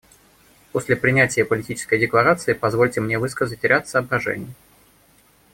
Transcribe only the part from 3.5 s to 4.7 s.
ряд соображений.